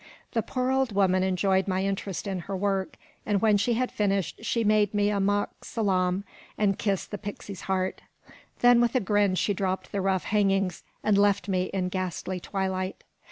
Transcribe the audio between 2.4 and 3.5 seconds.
her work, and